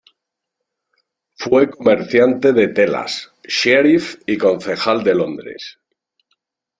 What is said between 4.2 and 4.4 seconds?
y